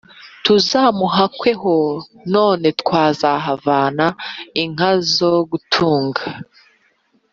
«tuzamuhakweho, 0.43 1.75
none 2.33 2.67
twazahavana 2.81 4.05
inka 4.61 4.91
zo 5.15 5.33
gutunga», 5.49 6.25